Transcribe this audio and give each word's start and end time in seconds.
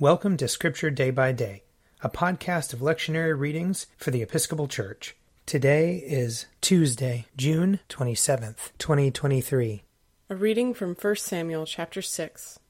Welcome 0.00 0.36
to 0.36 0.46
Scripture 0.46 0.90
Day 0.90 1.10
by 1.10 1.32
Day, 1.32 1.64
a 2.02 2.08
podcast 2.08 2.72
of 2.72 2.78
lectionary 2.78 3.36
readings 3.36 3.88
for 3.96 4.12
the 4.12 4.22
Episcopal 4.22 4.68
Church. 4.68 5.16
Today 5.44 5.96
is 5.96 6.46
Tuesday, 6.60 7.26
June 7.36 7.80
27th, 7.88 8.70
2023. 8.78 9.82
A 10.30 10.36
reading 10.36 10.72
from 10.72 10.94
1 10.94 11.16
Samuel 11.16 11.66
chapter 11.66 12.00
6. 12.00 12.60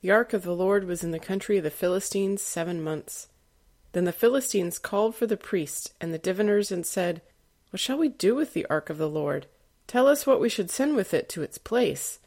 The 0.00 0.12
ark 0.12 0.32
of 0.32 0.44
the 0.44 0.54
Lord 0.54 0.84
was 0.84 1.02
in 1.02 1.10
the 1.10 1.18
country 1.18 1.58
of 1.58 1.64
the 1.64 1.72
Philistines 1.72 2.40
seven 2.40 2.80
months. 2.80 3.26
Then 3.90 4.04
the 4.04 4.12
Philistines 4.12 4.78
called 4.78 5.16
for 5.16 5.26
the 5.26 5.36
priests 5.36 5.92
and 6.00 6.14
the 6.14 6.18
diviners 6.18 6.70
and 6.70 6.86
said, 6.86 7.20
What 7.70 7.80
shall 7.80 7.98
we 7.98 8.10
do 8.10 8.36
with 8.36 8.52
the 8.52 8.66
ark 8.66 8.90
of 8.90 8.98
the 8.98 9.10
Lord? 9.10 9.48
Tell 9.88 10.06
us 10.06 10.24
what 10.24 10.40
we 10.40 10.48
should 10.48 10.70
send 10.70 10.94
with 10.94 11.14
it 11.14 11.28
to 11.30 11.42
its 11.42 11.58
place. 11.58 12.20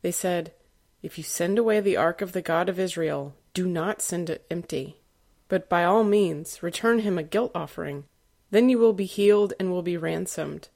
They 0.00 0.10
said, 0.10 0.54
If 1.02 1.18
you 1.18 1.24
send 1.24 1.58
away 1.58 1.80
the 1.80 1.98
ark 1.98 2.22
of 2.22 2.32
the 2.32 2.40
God 2.40 2.70
of 2.70 2.78
Israel, 2.78 3.34
do 3.54 3.66
not 3.66 4.02
send 4.02 4.28
it 4.28 4.44
empty, 4.50 5.00
but 5.48 5.68
by 5.68 5.84
all 5.84 6.04
means 6.04 6.62
return 6.62 6.98
him 6.98 7.16
a 7.16 7.22
guilt 7.22 7.52
offering. 7.54 8.04
Then 8.50 8.68
you 8.68 8.78
will 8.78 8.92
be 8.92 9.06
healed 9.06 9.52
and 9.58 9.70
will 9.70 9.82
be 9.82 9.96
ransomed. 9.96 10.68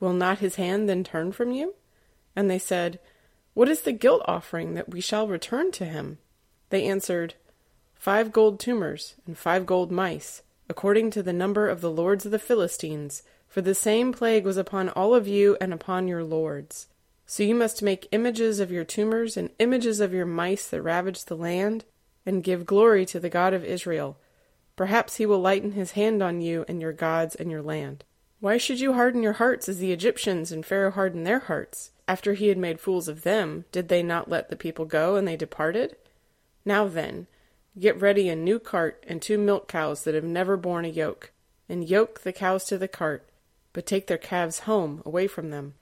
Will 0.00 0.12
not 0.12 0.38
his 0.38 0.56
hand 0.56 0.88
then 0.88 1.04
turn 1.04 1.32
from 1.32 1.52
you? 1.52 1.74
And 2.34 2.50
they 2.50 2.58
said, 2.58 2.98
What 3.54 3.68
is 3.68 3.82
the 3.82 3.92
guilt 3.92 4.22
offering 4.26 4.74
that 4.74 4.88
we 4.88 5.00
shall 5.00 5.28
return 5.28 5.70
to 5.72 5.84
him? 5.84 6.18
They 6.70 6.84
answered, 6.84 7.34
Five 7.94 8.32
gold 8.32 8.58
tumors 8.58 9.14
and 9.26 9.38
five 9.38 9.66
gold 9.66 9.92
mice, 9.92 10.42
according 10.68 11.10
to 11.12 11.22
the 11.22 11.32
number 11.32 11.68
of 11.68 11.80
the 11.80 11.90
lords 11.90 12.24
of 12.24 12.32
the 12.32 12.38
Philistines, 12.38 13.22
for 13.46 13.60
the 13.60 13.74
same 13.74 14.12
plague 14.12 14.46
was 14.46 14.56
upon 14.56 14.88
all 14.88 15.14
of 15.14 15.28
you 15.28 15.56
and 15.60 15.72
upon 15.72 16.08
your 16.08 16.24
lords. 16.24 16.88
So 17.26 17.42
you 17.42 17.54
must 17.54 17.82
make 17.82 18.08
images 18.10 18.58
of 18.58 18.72
your 18.72 18.84
tumors 18.84 19.36
and 19.36 19.50
images 19.58 20.00
of 20.00 20.12
your 20.12 20.26
mice 20.26 20.66
that 20.68 20.82
ravaged 20.82 21.28
the 21.28 21.36
land, 21.36 21.84
and 22.24 22.44
give 22.44 22.66
glory 22.66 23.04
to 23.06 23.20
the 23.20 23.28
God 23.28 23.54
of 23.54 23.64
Israel. 23.64 24.16
Perhaps 24.76 25.16
he 25.16 25.26
will 25.26 25.40
lighten 25.40 25.72
his 25.72 25.92
hand 25.92 26.22
on 26.22 26.40
you 26.40 26.64
and 26.68 26.80
your 26.80 26.92
gods 26.92 27.34
and 27.34 27.50
your 27.50 27.62
land. 27.62 28.04
Why 28.40 28.56
should 28.56 28.80
you 28.80 28.94
harden 28.94 29.22
your 29.22 29.34
hearts 29.34 29.68
as 29.68 29.78
the 29.78 29.92
Egyptians 29.92 30.50
and 30.50 30.66
Pharaoh 30.66 30.90
hardened 30.90 31.26
their 31.26 31.40
hearts? 31.40 31.90
After 32.08 32.34
he 32.34 32.48
had 32.48 32.58
made 32.58 32.80
fools 32.80 33.06
of 33.06 33.22
them, 33.22 33.64
did 33.70 33.88
they 33.88 34.02
not 34.02 34.28
let 34.28 34.48
the 34.48 34.56
people 34.56 34.84
go, 34.84 35.14
and 35.14 35.28
they 35.28 35.36
departed? 35.36 35.96
Now 36.64 36.88
then, 36.88 37.28
get 37.78 38.00
ready 38.00 38.28
a 38.28 38.34
new 38.34 38.58
cart 38.58 39.04
and 39.06 39.22
two 39.22 39.38
milk 39.38 39.68
cows 39.68 40.02
that 40.04 40.14
have 40.14 40.24
never 40.24 40.56
borne 40.56 40.84
a 40.84 40.88
yoke, 40.88 41.30
and 41.68 41.88
yoke 41.88 42.22
the 42.22 42.32
cows 42.32 42.64
to 42.64 42.78
the 42.78 42.88
cart, 42.88 43.28
but 43.72 43.86
take 43.86 44.08
their 44.08 44.18
calves 44.18 44.60
home, 44.60 45.02
away 45.06 45.26
from 45.26 45.50
them. 45.50 45.74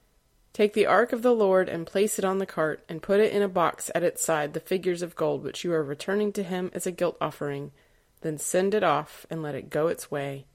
Take 0.53 0.73
the 0.73 0.85
ark 0.85 1.13
of 1.13 1.21
the 1.21 1.33
Lord 1.33 1.69
and 1.69 1.87
place 1.87 2.19
it 2.19 2.25
on 2.25 2.39
the 2.39 2.45
cart, 2.45 2.83
and 2.89 3.01
put 3.01 3.19
it 3.19 3.31
in 3.31 3.41
a 3.41 3.47
box 3.47 3.89
at 3.95 4.03
its 4.03 4.23
side 4.23 4.53
the 4.53 4.59
figures 4.59 5.01
of 5.01 5.15
gold 5.15 5.43
which 5.43 5.63
you 5.63 5.71
are 5.73 5.83
returning 5.83 6.33
to 6.33 6.43
him 6.43 6.71
as 6.73 6.85
a 6.85 6.91
guilt 6.91 7.17
offering. 7.21 7.71
Then 8.21 8.37
send 8.37 8.73
it 8.73 8.83
off 8.83 9.25
and 9.29 9.41
let 9.41 9.55
it 9.55 9.69
go 9.69 9.87
its 9.87 10.11
way. 10.11 10.45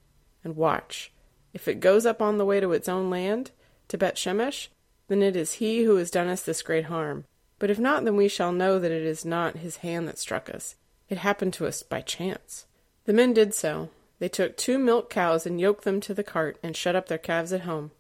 And 0.45 0.55
watch. 0.55 1.13
If 1.55 1.67
it 1.67 1.81
goes 1.81 2.05
up 2.05 2.21
on 2.21 2.37
the 2.37 2.45
way 2.45 2.61
to 2.61 2.73
its 2.73 2.89
own 2.89 3.09
land, 3.09 3.51
to 3.89 3.97
Beth 3.97 4.17
Shemesh, 4.17 4.69
then 5.09 5.23
it 5.23 5.37
is 5.37 5.55
he 5.55 5.85
who 5.85 5.97
has 5.97 6.11
done 6.11 6.29
us 6.29 6.43
this 6.43 6.63
great 6.63 6.85
harm. 6.87 7.25
But 7.59 7.71
if 7.71 7.79
not, 7.79 8.05
then 8.05 8.17
we 8.17 8.29
shall 8.29 8.53
know 8.53 8.79
that 8.79 8.93
it 8.93 9.03
is 9.03 9.25
not 9.25 9.59
his 9.59 9.79
hand 9.79 10.07
that 10.09 10.19
struck 10.19 10.51
us. 10.51 10.75
It 11.09 11.19
happened 11.19 11.55
to 11.55 11.67
us 11.67 11.83
by 11.83 12.03
chance. 12.03 12.67
The 13.05 13.13
men 13.13 13.33
did 13.33 13.55
so. 13.55 13.89
They 14.19 14.29
took 14.29 14.57
two 14.57 14.79
milk 14.79 15.09
cows 15.09 15.47
and 15.47 15.61
yoked 15.61 15.85
them 15.85 16.01
to 16.03 16.15
the 16.15 16.25
cart, 16.25 16.59
and 16.63 16.77
shut 16.77 16.97
up 16.97 17.09
their 17.09 17.19
calves 17.19 17.53
at 17.53 17.63
home. 17.63 17.93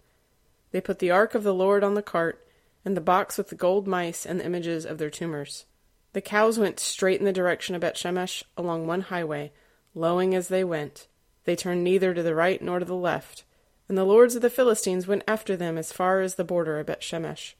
They 0.76 0.82
put 0.82 0.98
the 0.98 1.10
ark 1.10 1.34
of 1.34 1.42
the 1.42 1.54
Lord 1.54 1.82
on 1.82 1.94
the 1.94 2.02
cart, 2.02 2.46
and 2.84 2.94
the 2.94 3.00
box 3.00 3.38
with 3.38 3.48
the 3.48 3.54
gold 3.54 3.86
mice 3.86 4.26
and 4.26 4.38
the 4.38 4.44
images 4.44 4.84
of 4.84 4.98
their 4.98 5.08
tumors. 5.08 5.64
The 6.12 6.20
cows 6.20 6.58
went 6.58 6.78
straight 6.78 7.18
in 7.18 7.24
the 7.24 7.32
direction 7.32 7.74
of 7.74 7.80
Bethshemesh 7.80 8.42
along 8.58 8.86
one 8.86 9.00
highway, 9.00 9.52
lowing 9.94 10.34
as 10.34 10.48
they 10.48 10.64
went. 10.64 11.06
They 11.44 11.56
turned 11.56 11.82
neither 11.82 12.12
to 12.12 12.22
the 12.22 12.34
right 12.34 12.60
nor 12.60 12.78
to 12.78 12.84
the 12.84 12.94
left, 12.94 13.44
and 13.88 13.96
the 13.96 14.04
lords 14.04 14.36
of 14.36 14.42
the 14.42 14.50
Philistines 14.50 15.06
went 15.06 15.24
after 15.26 15.56
them 15.56 15.78
as 15.78 15.94
far 15.94 16.20
as 16.20 16.34
the 16.34 16.44
border 16.44 16.78
of 16.78 16.88
Bethshemesh. 16.88 17.54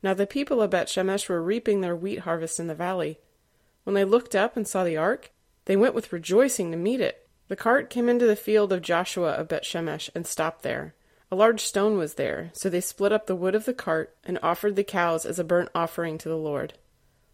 Now 0.00 0.14
the 0.14 0.24
people 0.24 0.62
of 0.62 0.70
Bethshemesh 0.70 1.28
were 1.28 1.42
reaping 1.42 1.80
their 1.80 1.96
wheat 1.96 2.20
harvest 2.20 2.60
in 2.60 2.68
the 2.68 2.76
valley. 2.76 3.18
When 3.82 3.94
they 3.94 4.04
looked 4.04 4.36
up 4.36 4.56
and 4.56 4.68
saw 4.68 4.84
the 4.84 4.96
ark, 4.96 5.32
they 5.64 5.74
went 5.74 5.96
with 5.96 6.12
rejoicing 6.12 6.70
to 6.70 6.76
meet 6.76 7.00
it. 7.00 7.28
The 7.48 7.56
cart 7.56 7.90
came 7.90 8.08
into 8.08 8.24
the 8.24 8.36
field 8.36 8.72
of 8.72 8.82
Joshua 8.82 9.32
of 9.32 9.48
Bethshemesh 9.48 10.10
and 10.14 10.24
stopped 10.24 10.62
there. 10.62 10.94
A 11.36 11.44
large 11.46 11.60
stone 11.60 11.98
was 11.98 12.14
there, 12.14 12.50
so 12.54 12.70
they 12.70 12.80
split 12.80 13.12
up 13.12 13.26
the 13.26 13.36
wood 13.36 13.54
of 13.54 13.66
the 13.66 13.74
cart 13.74 14.16
and 14.24 14.38
offered 14.42 14.74
the 14.74 14.82
cows 14.82 15.26
as 15.26 15.38
a 15.38 15.44
burnt 15.44 15.68
offering 15.74 16.16
to 16.16 16.30
the 16.30 16.38
Lord. 16.38 16.72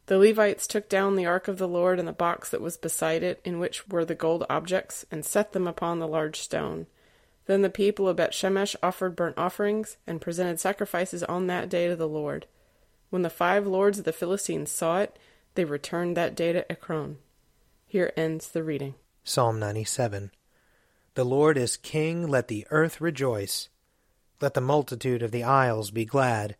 The 0.06 0.18
Levites 0.18 0.66
took 0.66 0.88
down 0.88 1.14
the 1.14 1.24
ark 1.24 1.46
of 1.46 1.56
the 1.56 1.68
Lord 1.68 2.00
and 2.00 2.08
the 2.08 2.12
box 2.12 2.50
that 2.50 2.60
was 2.60 2.76
beside 2.76 3.22
it, 3.22 3.41
in 3.44 3.60
which 3.60 3.86
were 3.86 4.04
the 4.04 4.16
gold 4.16 4.44
objects, 4.50 5.06
and 5.12 5.24
set 5.24 5.52
them 5.52 5.68
upon 5.68 6.00
the 6.00 6.08
large 6.08 6.41
stone. 6.41 6.88
Then 7.46 7.62
the 7.62 7.70
people 7.70 8.08
of 8.08 8.16
Bethshemesh 8.16 8.74
offered 8.82 9.14
burnt 9.14 9.38
offerings 9.38 9.98
and 10.04 10.20
presented 10.20 10.58
sacrifices 10.58 11.22
on 11.22 11.46
that 11.46 11.68
day 11.68 11.86
to 11.86 11.94
the 11.94 12.08
Lord. 12.08 12.46
When 13.10 13.22
the 13.22 13.30
five 13.30 13.68
lords 13.68 14.00
of 14.00 14.04
the 14.04 14.12
Philistines 14.12 14.72
saw 14.72 14.98
it, 14.98 15.16
they 15.54 15.64
returned 15.64 16.16
that 16.16 16.34
day 16.34 16.52
to 16.52 16.68
Ekron. 16.72 17.18
Here 17.86 18.12
ends 18.16 18.48
the 18.48 18.64
reading. 18.64 18.96
Psalm 19.22 19.60
97 19.60 20.32
The 21.14 21.24
Lord 21.24 21.56
is 21.56 21.76
King, 21.76 22.26
let 22.26 22.48
the 22.48 22.66
earth 22.72 23.00
rejoice. 23.00 23.68
Let 24.42 24.54
the 24.54 24.60
multitude 24.60 25.22
of 25.22 25.30
the 25.30 25.44
isles 25.44 25.92
be 25.92 26.04
glad. 26.04 26.56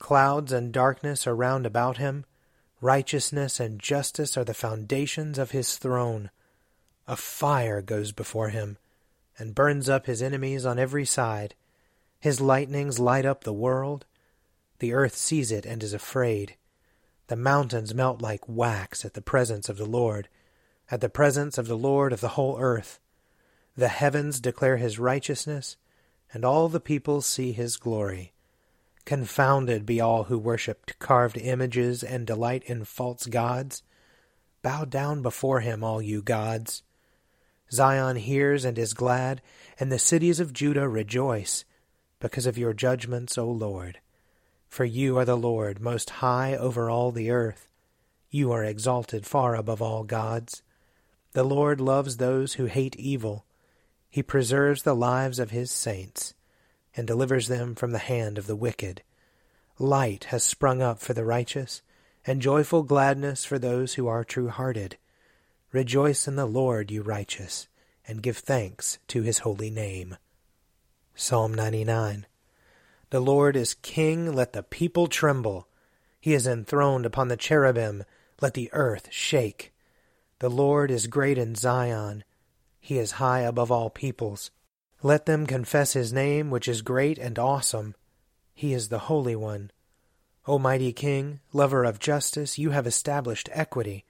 Clouds 0.00 0.52
and 0.52 0.72
darkness 0.72 1.28
are 1.28 1.36
round 1.36 1.64
about 1.64 1.98
him. 1.98 2.24
Righteousness 2.80 3.60
and 3.60 3.78
justice 3.78 4.36
are 4.36 4.42
the 4.42 4.52
foundations 4.52 5.38
of 5.38 5.52
his 5.52 5.76
throne. 5.76 6.30
A 7.06 7.14
fire 7.14 7.80
goes 7.80 8.10
before 8.10 8.48
him, 8.48 8.78
and 9.38 9.54
burns 9.54 9.88
up 9.88 10.06
his 10.06 10.22
enemies 10.22 10.66
on 10.66 10.76
every 10.80 11.04
side. 11.04 11.54
His 12.18 12.40
lightnings 12.40 12.98
light 12.98 13.24
up 13.24 13.44
the 13.44 13.52
world. 13.52 14.06
The 14.80 14.92
earth 14.92 15.14
sees 15.14 15.52
it 15.52 15.64
and 15.64 15.84
is 15.84 15.92
afraid. 15.94 16.56
The 17.28 17.36
mountains 17.36 17.94
melt 17.94 18.20
like 18.20 18.48
wax 18.48 19.04
at 19.04 19.14
the 19.14 19.22
presence 19.22 19.68
of 19.68 19.76
the 19.76 19.86
Lord, 19.86 20.28
at 20.90 21.00
the 21.00 21.08
presence 21.08 21.58
of 21.58 21.68
the 21.68 21.78
Lord 21.78 22.12
of 22.12 22.20
the 22.20 22.30
whole 22.30 22.58
earth. 22.58 22.98
The 23.76 23.86
heavens 23.86 24.40
declare 24.40 24.78
his 24.78 24.98
righteousness 24.98 25.76
and 26.34 26.44
all 26.44 26.68
the 26.68 26.80
people 26.80 27.22
see 27.22 27.52
his 27.52 27.76
glory. 27.76 28.32
Confounded 29.04 29.86
be 29.86 30.00
all 30.00 30.24
who 30.24 30.36
worship 30.36 30.90
carved 30.98 31.38
images 31.38 32.02
and 32.02 32.26
delight 32.26 32.64
in 32.66 32.84
false 32.84 33.26
gods. 33.26 33.82
Bow 34.60 34.84
down 34.84 35.22
before 35.22 35.60
him, 35.60 35.84
all 35.84 36.02
you 36.02 36.20
gods. 36.20 36.82
Zion 37.70 38.16
hears 38.16 38.64
and 38.64 38.78
is 38.78 38.94
glad, 38.94 39.42
and 39.78 39.92
the 39.92 39.98
cities 39.98 40.40
of 40.40 40.52
Judah 40.52 40.88
rejoice, 40.88 41.64
because 42.18 42.46
of 42.46 42.58
your 42.58 42.72
judgments, 42.72 43.38
O 43.38 43.48
Lord. 43.48 44.00
For 44.68 44.84
you 44.84 45.16
are 45.18 45.24
the 45.24 45.36
Lord, 45.36 45.80
most 45.80 46.10
high 46.10 46.56
over 46.56 46.90
all 46.90 47.12
the 47.12 47.30
earth. 47.30 47.68
You 48.30 48.50
are 48.50 48.64
exalted 48.64 49.24
far 49.24 49.54
above 49.54 49.80
all 49.80 50.02
gods. 50.02 50.62
The 51.32 51.44
Lord 51.44 51.80
loves 51.80 52.16
those 52.16 52.54
who 52.54 52.66
hate 52.66 52.96
evil 52.96 53.44
he 54.14 54.22
preserves 54.22 54.84
the 54.84 54.94
lives 54.94 55.40
of 55.40 55.50
his 55.50 55.72
saints, 55.72 56.34
and 56.96 57.04
delivers 57.04 57.48
them 57.48 57.74
from 57.74 57.90
the 57.90 57.98
hand 57.98 58.38
of 58.38 58.46
the 58.46 58.54
wicked. 58.54 59.02
Light 59.76 60.26
has 60.26 60.44
sprung 60.44 60.80
up 60.80 61.00
for 61.00 61.14
the 61.14 61.24
righteous, 61.24 61.82
and 62.24 62.40
joyful 62.40 62.84
gladness 62.84 63.44
for 63.44 63.58
those 63.58 63.94
who 63.94 64.06
are 64.06 64.22
true 64.22 64.50
hearted. 64.50 64.98
Rejoice 65.72 66.28
in 66.28 66.36
the 66.36 66.46
Lord, 66.46 66.92
you 66.92 67.02
righteous, 67.02 67.66
and 68.06 68.22
give 68.22 68.38
thanks 68.38 69.00
to 69.08 69.22
his 69.22 69.40
holy 69.40 69.68
name. 69.68 70.16
Psalm 71.16 71.52
99 71.52 72.24
The 73.10 73.18
Lord 73.18 73.56
is 73.56 73.74
king, 73.74 74.32
let 74.32 74.52
the 74.52 74.62
people 74.62 75.08
tremble. 75.08 75.66
He 76.20 76.34
is 76.34 76.46
enthroned 76.46 77.04
upon 77.04 77.26
the 77.26 77.36
cherubim, 77.36 78.04
let 78.40 78.54
the 78.54 78.70
earth 78.72 79.08
shake. 79.10 79.72
The 80.38 80.50
Lord 80.50 80.92
is 80.92 81.08
great 81.08 81.36
in 81.36 81.56
Zion 81.56 82.22
he 82.84 82.98
is 82.98 83.12
high 83.12 83.40
above 83.40 83.72
all 83.72 83.88
peoples. 83.88 84.50
Let 85.02 85.24
them 85.24 85.46
confess 85.46 85.94
his 85.94 86.12
name, 86.12 86.50
which 86.50 86.68
is 86.68 86.82
great 86.82 87.16
and 87.16 87.38
awesome. 87.38 87.94
He 88.54 88.74
is 88.74 88.90
the 88.90 89.08
Holy 89.08 89.34
One. 89.34 89.70
O 90.46 90.58
mighty 90.58 90.92
King, 90.92 91.40
lover 91.54 91.84
of 91.84 91.98
justice, 91.98 92.58
you 92.58 92.72
have 92.72 92.86
established 92.86 93.48
equity. 93.52 94.04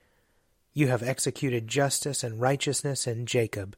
You 0.73 0.87
have 0.87 1.01
executed 1.01 1.69
justice 1.69 2.21
and 2.21 2.41
righteousness 2.41 3.07
in 3.07 3.25
Jacob. 3.25 3.77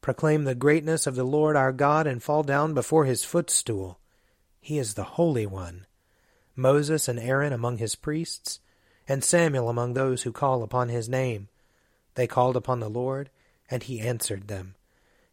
Proclaim 0.00 0.44
the 0.44 0.54
greatness 0.54 1.06
of 1.06 1.16
the 1.16 1.24
Lord 1.24 1.54
our 1.54 1.70
God 1.70 2.06
and 2.06 2.22
fall 2.22 2.42
down 2.42 2.72
before 2.72 3.04
his 3.04 3.24
footstool. 3.24 3.98
He 4.58 4.78
is 4.78 4.94
the 4.94 5.04
Holy 5.04 5.44
One. 5.44 5.84
Moses 6.56 7.08
and 7.08 7.20
Aaron 7.20 7.52
among 7.52 7.76
his 7.76 7.94
priests, 7.94 8.60
and 9.06 9.22
Samuel 9.22 9.68
among 9.68 9.92
those 9.92 10.22
who 10.22 10.32
call 10.32 10.62
upon 10.62 10.88
his 10.88 11.10
name. 11.10 11.48
They 12.14 12.26
called 12.26 12.56
upon 12.56 12.80
the 12.80 12.88
Lord, 12.88 13.28
and 13.70 13.82
he 13.82 14.00
answered 14.00 14.48
them. 14.48 14.74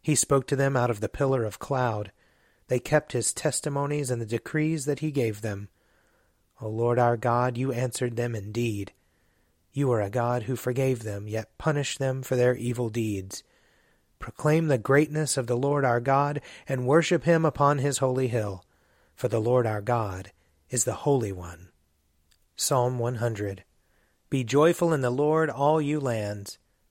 He 0.00 0.14
spoke 0.14 0.46
to 0.48 0.56
them 0.56 0.76
out 0.76 0.90
of 0.90 1.00
the 1.00 1.08
pillar 1.08 1.44
of 1.44 1.58
cloud. 1.58 2.12
They 2.68 2.78
kept 2.78 3.12
his 3.12 3.32
testimonies 3.32 4.10
and 4.10 4.20
the 4.20 4.26
decrees 4.26 4.84
that 4.86 4.98
he 4.98 5.10
gave 5.10 5.40
them. 5.40 5.68
O 6.60 6.68
Lord 6.68 6.98
our 6.98 7.16
God, 7.16 7.56
you 7.56 7.72
answered 7.72 8.16
them 8.16 8.34
indeed. 8.34 8.92
You 9.72 9.90
are 9.92 10.02
a 10.02 10.10
God 10.10 10.44
who 10.44 10.56
forgave 10.56 11.02
them, 11.02 11.26
yet 11.26 11.56
punished 11.56 11.98
them 11.98 12.22
for 12.22 12.36
their 12.36 12.54
evil 12.54 12.90
deeds. 12.90 13.42
Proclaim 14.18 14.68
the 14.68 14.78
greatness 14.78 15.36
of 15.36 15.46
the 15.46 15.56
Lord 15.56 15.84
our 15.84 16.00
God, 16.00 16.40
and 16.68 16.86
worship 16.86 17.24
him 17.24 17.44
upon 17.44 17.78
his 17.78 17.98
holy 17.98 18.28
hill. 18.28 18.64
For 19.14 19.28
the 19.28 19.40
Lord 19.40 19.66
our 19.66 19.80
God 19.80 20.30
is 20.68 20.84
the 20.84 20.94
Holy 20.94 21.32
One. 21.32 21.70
Psalm 22.54 22.98
100 22.98 23.64
Be 24.30 24.44
joyful 24.44 24.92
in 24.92 25.00
the 25.00 25.10
Lord, 25.10 25.50
all 25.50 25.80
you 25.80 25.98
lands. 25.98 26.58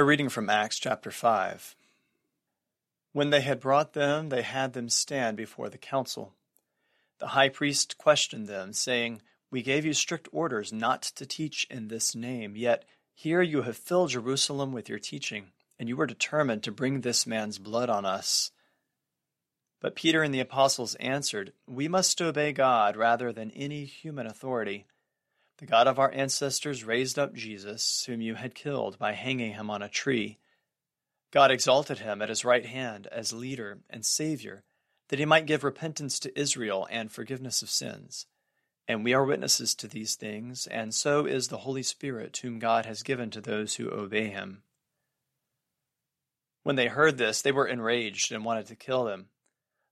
A 0.00 0.02
reading 0.02 0.30
from 0.30 0.48
Acts 0.48 0.78
chapter 0.78 1.10
5. 1.10 1.76
When 3.12 3.28
they 3.28 3.42
had 3.42 3.60
brought 3.60 3.92
them, 3.92 4.30
they 4.30 4.40
had 4.40 4.72
them 4.72 4.88
stand 4.88 5.36
before 5.36 5.68
the 5.68 5.76
council. 5.76 6.32
The 7.18 7.26
high 7.26 7.50
priest 7.50 7.98
questioned 7.98 8.46
them, 8.46 8.72
saying, 8.72 9.20
We 9.50 9.60
gave 9.60 9.84
you 9.84 9.92
strict 9.92 10.26
orders 10.32 10.72
not 10.72 11.02
to 11.02 11.26
teach 11.26 11.66
in 11.68 11.88
this 11.88 12.14
name, 12.14 12.56
yet 12.56 12.86
here 13.12 13.42
you 13.42 13.60
have 13.60 13.76
filled 13.76 14.08
Jerusalem 14.08 14.72
with 14.72 14.88
your 14.88 14.98
teaching, 14.98 15.48
and 15.78 15.86
you 15.86 16.00
are 16.00 16.06
determined 16.06 16.62
to 16.62 16.72
bring 16.72 17.02
this 17.02 17.26
man's 17.26 17.58
blood 17.58 17.90
on 17.90 18.06
us. 18.06 18.52
But 19.82 19.94
Peter 19.94 20.22
and 20.22 20.32
the 20.32 20.40
apostles 20.40 20.94
answered, 20.94 21.52
We 21.66 21.88
must 21.88 22.22
obey 22.22 22.54
God 22.54 22.96
rather 22.96 23.34
than 23.34 23.50
any 23.50 23.84
human 23.84 24.26
authority. 24.26 24.86
The 25.60 25.66
God 25.66 25.86
of 25.86 25.98
our 25.98 26.10
ancestors 26.12 26.84
raised 26.84 27.18
up 27.18 27.34
Jesus, 27.34 28.04
whom 28.06 28.22
you 28.22 28.34
had 28.34 28.54
killed 28.54 28.98
by 28.98 29.12
hanging 29.12 29.52
him 29.52 29.68
on 29.68 29.82
a 29.82 29.90
tree. 29.90 30.38
God 31.30 31.50
exalted 31.50 31.98
him 31.98 32.22
at 32.22 32.30
his 32.30 32.46
right 32.46 32.64
hand 32.64 33.06
as 33.08 33.34
leader 33.34 33.80
and 33.90 34.04
Savior, 34.04 34.64
that 35.08 35.18
he 35.18 35.26
might 35.26 35.44
give 35.44 35.62
repentance 35.62 36.18
to 36.20 36.38
Israel 36.38 36.88
and 36.90 37.12
forgiveness 37.12 37.60
of 37.60 37.68
sins. 37.68 38.24
And 38.88 39.04
we 39.04 39.12
are 39.12 39.22
witnesses 39.22 39.74
to 39.74 39.86
these 39.86 40.14
things, 40.14 40.66
and 40.66 40.94
so 40.94 41.26
is 41.26 41.48
the 41.48 41.58
Holy 41.58 41.82
Spirit, 41.82 42.38
whom 42.38 42.58
God 42.58 42.86
has 42.86 43.02
given 43.02 43.30
to 43.30 43.42
those 43.42 43.74
who 43.74 43.90
obey 43.90 44.28
him. 44.28 44.62
When 46.62 46.76
they 46.76 46.88
heard 46.88 47.18
this, 47.18 47.42
they 47.42 47.52
were 47.52 47.68
enraged 47.68 48.32
and 48.32 48.46
wanted 48.46 48.64
to 48.68 48.76
kill 48.76 49.08
him. 49.08 49.28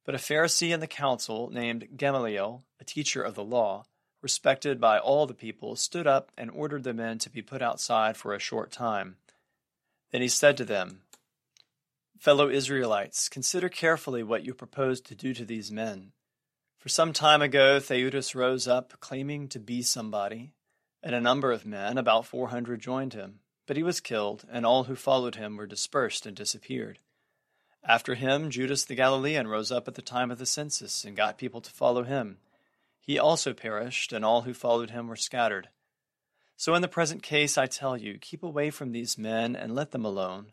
But 0.07 0.15
a 0.15 0.19
Pharisee 0.19 0.73
in 0.73 0.81
the 0.81 0.87
council, 0.87 1.51
named 1.51 1.89
Gamaliel, 1.95 2.65
a 2.81 2.85
teacher 2.85 3.23
of 3.23 3.35
the 3.35 3.45
law, 3.45 3.85
respected 4.21 4.81
by 4.81 4.99
all 4.99 5.27
the 5.27 5.35
people, 5.35 5.77
stood 5.77 6.07
up 6.07 6.33
and 6.37 6.51
ordered 6.51 6.85
the 6.85 6.95
men 6.95 7.19
to 7.19 7.31
be 7.31 7.43
put 7.43 7.63
outside 7.63 8.17
for 8.17 8.35
a 8.35 8.39
short 8.39 8.73
time. 8.73 9.17
Then 10.11 10.23
he 10.23 10.29
said 10.29 10.57
to 10.57 10.65
them, 10.65 11.03
Fellow 12.19 12.49
Israelites, 12.51 13.29
consider 13.29 13.69
carefully 13.69 14.23
what 14.23 14.45
you 14.45 14.55
propose 14.55 15.01
to 15.03 15.15
do 15.15 15.33
to 15.35 15.45
these 15.45 15.71
men. 15.71 16.13
For 16.79 16.89
some 16.89 17.13
time 17.13 17.43
ago, 17.43 17.79
Theudas 17.79 18.35
rose 18.35 18.67
up, 18.67 18.95
claiming 19.01 19.49
to 19.49 19.61
be 19.61 19.83
somebody, 19.83 20.53
and 21.03 21.15
a 21.15 21.21
number 21.21 21.53
of 21.53 21.67
men, 21.67 21.99
about 21.99 22.27
four 22.27 22.49
hundred, 22.49 22.81
joined 22.81 23.15
him. 23.15 23.41
But 23.67 23.77
he 23.77 23.83
was 23.83 24.01
killed, 24.01 24.45
and 24.51 24.65
all 24.65 24.85
who 24.85 24.97
followed 24.97 25.35
him 25.37 25.57
were 25.57 25.67
dispersed 25.67 26.27
and 26.27 26.37
disappeared. 26.37 26.99
After 27.85 28.15
him, 28.15 28.51
Judas 28.51 28.85
the 28.85 28.95
Galilean 28.95 29.47
rose 29.47 29.71
up 29.71 29.87
at 29.87 29.95
the 29.95 30.03
time 30.03 30.31
of 30.31 30.39
the 30.39 30.47
census 30.47 31.05
and 31.05 31.17
got 31.17 31.39
people 31.39 31.61
to 31.61 31.71
follow 31.71 32.03
him. 32.03 32.39
He 33.09 33.19
also 33.19 33.55
perished, 33.55 34.13
and 34.13 34.23
all 34.23 34.43
who 34.43 34.53
followed 34.53 34.91
him 34.91 35.09
were 35.09 35.17
scattered. 35.17 35.71
So 36.59 36.75
in 36.75 36.83
the 36.83 36.89
present 36.89 37.23
case, 37.23 37.57
I 37.57 37.65
tell 37.65 37.97
you, 37.97 38.19
keep 38.19 38.43
away 38.43 38.69
from 38.69 38.93
these 38.93 39.17
men 39.17 39.57
and 39.57 39.75
let 39.75 39.93
them 39.93 40.05
alone, 40.05 40.53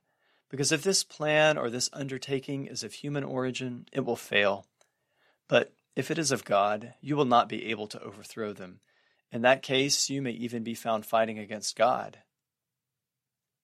because 0.50 0.72
if 0.72 0.82
this 0.82 1.04
plan 1.04 1.58
or 1.58 1.70
this 1.70 1.90
undertaking 1.92 2.68
is 2.68 2.82
of 2.82 2.94
human 2.94 3.26
origin, 3.26 3.88
it 3.92 4.06
will 4.06 4.16
fail. 4.16 4.68
But 5.50 5.74
if 5.98 6.10
it 6.10 6.18
is 6.18 6.32
of 6.32 6.46
God, 6.46 6.94
you 7.02 7.18
will 7.18 7.26
not 7.26 7.50
be 7.50 7.66
able 7.66 7.88
to 7.88 8.02
overthrow 8.02 8.54
them. 8.54 8.80
In 9.34 9.42
that 9.42 9.62
case, 9.62 10.10
you 10.10 10.22
may 10.22 10.32
even 10.32 10.64
be 10.64 10.76
found 10.76 11.06
fighting 11.06 11.38
against 11.38 11.76
God. 11.76 12.20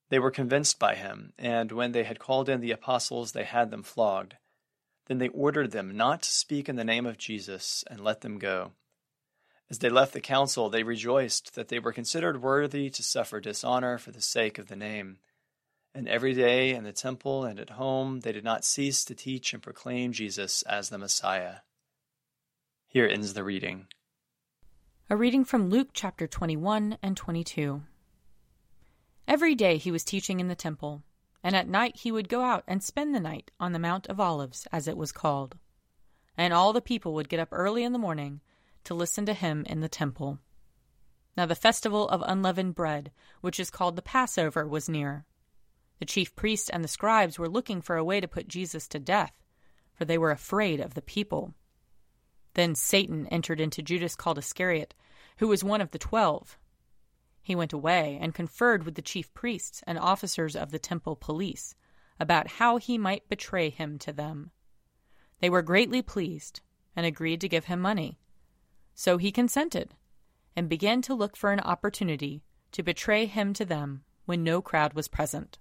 They 0.10 0.20
were 0.20 0.32
convinced 0.32 0.80
by 0.80 0.96
him, 0.96 1.32
and 1.40 1.72
when 1.72 1.94
they 1.94 2.04
had 2.04 2.20
called 2.20 2.50
in 2.50 2.60
the 2.60 2.72
apostles, 2.72 3.32
they 3.32 3.46
had 3.46 3.72
them 3.72 3.84
flogged. 3.84 4.36
Then 5.08 5.20
they 5.20 5.30
ordered 5.30 5.72
them 5.72 5.96
not 5.96 6.24
to 6.24 6.30
speak 6.30 6.68
in 6.68 6.76
the 6.76 6.84
name 6.84 7.06
of 7.06 7.18
Jesus, 7.18 7.86
and 7.90 8.02
let 8.02 8.20
them 8.20 8.38
go. 8.38 8.74
As 9.72 9.80
they 9.80 9.90
left 9.90 10.12
the 10.12 10.20
council, 10.20 10.70
they 10.70 10.84
rejoiced 10.84 11.56
that 11.56 11.70
they 11.70 11.80
were 11.80 11.94
considered 11.94 12.42
worthy 12.42 12.90
to 12.90 13.02
suffer 13.02 13.40
dishonor 13.40 13.98
for 13.98 14.12
the 14.12 14.22
sake 14.22 14.60
of 14.60 14.68
the 14.68 14.76
name. 14.76 15.20
And 15.96 16.10
every 16.10 16.34
day 16.34 16.72
in 16.72 16.84
the 16.84 16.92
temple 16.92 17.46
and 17.46 17.58
at 17.58 17.70
home, 17.70 18.20
they 18.20 18.34
did 18.34 18.44
not 18.44 18.66
cease 18.66 19.06
to 19.06 19.16
teach 19.16 19.54
and 19.54 19.64
proclaim 19.64 20.12
Jesus 20.12 20.62
as 20.64 20.90
the 20.90 20.98
Messiah. 20.98 21.60
Here 22.90 23.08
ends 23.08 23.34
the 23.34 23.46
reading. 23.46 23.88
A 25.10 25.16
reading 25.16 25.46
from 25.46 25.70
Luke 25.70 25.92
chapter 25.94 26.28
21 26.28 26.98
and 27.02 27.16
22. 27.16 27.82
Every 29.26 29.56
day 29.56 29.78
he 29.78 29.90
was 29.90 30.04
teaching 30.04 30.42
in 30.42 30.50
the 30.50 30.54
temple, 30.54 31.02
and 31.46 31.56
at 31.56 31.70
night 31.70 31.96
he 31.96 32.12
would 32.12 32.28
go 32.28 32.42
out 32.42 32.66
and 32.68 32.84
spend 32.84 33.16
the 33.16 33.22
night 33.22 33.52
on 33.58 33.72
the 33.72 33.80
Mount 33.80 34.06
of 34.08 34.20
Olives, 34.20 34.68
as 34.74 34.90
it 34.90 34.98
was 34.98 35.14
called. 35.14 35.56
And 36.38 36.54
all 36.54 36.74
the 36.74 36.82
people 36.82 37.14
would 37.14 37.30
get 37.30 37.40
up 37.40 37.54
early 37.54 37.86
in 37.86 37.94
the 37.94 37.98
morning 37.98 38.42
to 38.86 38.94
listen 38.94 39.26
to 39.26 39.34
him 39.34 39.66
in 39.68 39.80
the 39.80 39.90
temple. 39.90 40.40
Now 41.38 41.46
the 41.46 41.56
festival 41.56 42.10
of 42.10 42.24
unleavened 42.26 42.76
bread, 42.76 43.12
which 43.42 43.60
is 43.60 43.70
called 43.70 43.96
the 43.96 44.02
Passover, 44.02 44.68
was 44.68 44.90
near. 44.90 45.26
The 46.00 46.06
chief 46.06 46.36
priests 46.36 46.70
and 46.70 46.84
the 46.84 46.88
scribes 46.90 47.38
were 47.38 47.50
looking 47.50 47.82
for 47.82 47.96
a 47.96 48.04
way 48.04 48.20
to 48.20 48.28
put 48.28 48.48
Jesus 48.48 48.88
to 48.90 49.00
death, 49.00 49.34
for 49.94 50.06
they 50.06 50.18
were 50.18 50.32
afraid 50.32 50.80
of 50.80 50.94
the 50.94 51.02
people. 51.02 51.54
Then 52.54 52.76
Satan 52.76 53.28
entered 53.28 53.62
into 53.62 53.82
Judas 53.82 54.16
called 54.16 54.38
Iscariot, 54.38 54.94
who 55.38 55.48
was 55.48 55.64
one 55.64 55.80
of 55.80 55.92
the 55.92 56.00
twelve. 56.00 56.58
He 57.42 57.56
went 57.56 57.74
away 57.74 58.20
and 58.22 58.36
conferred 58.36 58.84
with 58.84 58.96
the 58.96 59.02
chief 59.02 59.34
priests 59.34 59.84
and 59.88 59.98
officers 59.98 60.56
of 60.56 60.72
the 60.72 60.80
temple 60.80 61.16
police 61.16 61.76
about 62.20 62.48
how 62.48 62.78
he 62.78 62.98
might 62.98 63.30
betray 63.30 63.70
him 63.70 63.98
to 64.00 64.12
them. 64.12 64.52
They 65.40 65.50
were 65.50 65.62
greatly 65.64 66.02
pleased 66.02 66.62
and 66.96 67.06
agreed 67.06 67.42
to 67.42 67.50
give 67.50 67.66
him 67.66 67.80
money. 67.80 68.20
So 68.94 69.18
he 69.18 69.32
consented 69.32 69.96
and 70.56 70.70
began 70.70 71.02
to 71.04 71.14
look 71.14 71.36
for 71.38 71.52
an 71.52 71.60
opportunity 71.60 72.44
to 72.72 72.84
betray 72.84 73.26
him 73.26 73.54
to 73.54 73.66
them 73.66 74.04
when 74.26 74.44
no 74.44 74.62
crowd 74.62 74.94
was 74.94 75.08
present. 75.08 75.60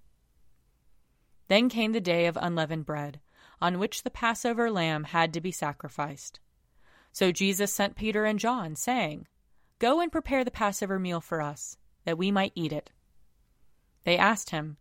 Then 1.47 1.69
came 1.69 1.91
the 1.91 2.01
day 2.01 2.27
of 2.27 2.37
unleavened 2.39 2.85
bread, 2.85 3.19
on 3.61 3.79
which 3.79 4.03
the 4.03 4.09
Passover 4.09 4.71
lamb 4.71 5.05
had 5.05 5.33
to 5.33 5.41
be 5.41 5.51
sacrificed. 5.51 6.39
So 7.11 7.31
Jesus 7.31 7.73
sent 7.73 7.95
Peter 7.95 8.25
and 8.25 8.39
John, 8.39 8.75
saying, 8.75 9.27
Go 9.79 9.99
and 9.99 10.11
prepare 10.11 10.43
the 10.43 10.51
Passover 10.51 10.97
meal 10.97 11.19
for 11.19 11.41
us, 11.41 11.77
that 12.05 12.17
we 12.17 12.31
might 12.31 12.53
eat 12.55 12.71
it. 12.71 12.91
They 14.03 14.17
asked 14.17 14.51
him, 14.51 14.77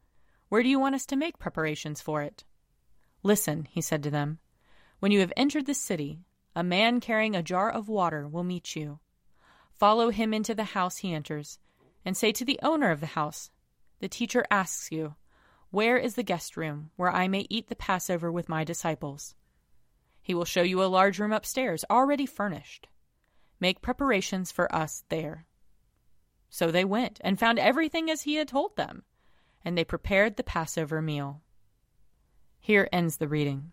Where 0.48 0.62
do 0.62 0.68
you 0.68 0.78
want 0.78 0.94
us 0.94 1.06
to 1.06 1.16
make 1.16 1.38
preparations 1.38 2.00
for 2.00 2.22
it? 2.22 2.44
Listen, 3.22 3.66
he 3.70 3.80
said 3.80 4.02
to 4.04 4.10
them, 4.10 4.38
When 5.00 5.12
you 5.12 5.20
have 5.20 5.32
entered 5.36 5.66
the 5.66 5.74
city, 5.74 6.20
a 6.54 6.64
man 6.64 7.00
carrying 7.00 7.36
a 7.36 7.42
jar 7.42 7.70
of 7.70 7.88
water 7.88 8.26
will 8.26 8.44
meet 8.44 8.74
you. 8.74 8.98
Follow 9.72 10.10
him 10.10 10.34
into 10.34 10.54
the 10.54 10.64
house 10.64 10.98
he 10.98 11.14
enters, 11.14 11.58
and 12.04 12.16
say 12.16 12.32
to 12.32 12.44
the 12.44 12.58
owner 12.62 12.90
of 12.90 13.00
the 13.00 13.06
house, 13.06 13.50
The 14.00 14.08
teacher 14.08 14.44
asks 14.50 14.90
you, 14.90 15.14
Where 15.70 15.96
is 15.96 16.14
the 16.14 16.22
guest 16.22 16.56
room, 16.56 16.90
where 16.96 17.10
I 17.10 17.28
may 17.28 17.46
eat 17.48 17.68
the 17.68 17.76
Passover 17.76 18.30
with 18.30 18.48
my 18.48 18.64
disciples? 18.64 19.34
He 20.22 20.34
will 20.34 20.44
show 20.44 20.62
you 20.62 20.82
a 20.82 20.86
large 20.86 21.18
room 21.18 21.32
upstairs, 21.32 21.84
already 21.88 22.26
furnished. 22.26 22.88
Make 23.58 23.82
preparations 23.82 24.52
for 24.52 24.72
us 24.74 25.04
there. 25.08 25.46
So 26.48 26.70
they 26.70 26.84
went 26.84 27.20
and 27.22 27.38
found 27.38 27.58
everything 27.58 28.10
as 28.10 28.22
he 28.22 28.34
had 28.34 28.48
told 28.48 28.76
them, 28.76 29.04
and 29.64 29.78
they 29.78 29.84
prepared 29.84 30.36
the 30.36 30.42
Passover 30.42 31.00
meal. 31.00 31.42
Here 32.58 32.88
ends 32.92 33.16
the 33.16 33.28
reading. 33.28 33.72